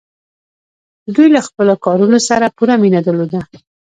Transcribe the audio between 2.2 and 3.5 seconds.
سره پوره مینه درلوده.